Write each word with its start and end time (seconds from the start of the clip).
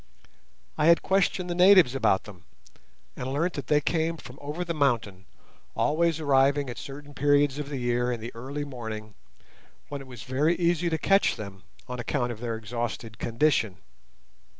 I 0.79 0.87
had 0.87 1.03
questioned 1.03 1.47
the 1.47 1.53
natives 1.53 1.93
about 1.93 2.23
them, 2.23 2.45
and 3.15 3.31
learnt 3.31 3.53
that 3.53 3.67
they 3.67 3.79
came 3.79 4.17
from 4.17 4.39
over 4.41 4.65
the 4.65 4.73
mountain, 4.73 5.25
always 5.75 6.19
arriving 6.19 6.71
at 6.71 6.79
certain 6.79 7.13
periods 7.13 7.59
of 7.59 7.69
the 7.69 7.77
year 7.77 8.11
in 8.11 8.19
the 8.19 8.33
early 8.33 8.65
morning, 8.65 9.13
when 9.89 10.01
it 10.01 10.07
was 10.07 10.23
very 10.23 10.55
easy 10.55 10.89
to 10.89 10.97
catch 10.97 11.35
them, 11.35 11.61
on 11.87 11.99
account 11.99 12.31
of 12.31 12.39
their 12.39 12.55
exhausted 12.55 13.19
condition. 13.19 13.77